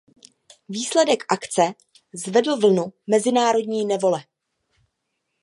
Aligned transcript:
Výsledek 0.69 1.23
akce 1.33 1.73
zvedl 2.25 2.57
vlnu 2.57 2.93
mezinárodní 3.07 3.85
nevole. 3.85 4.19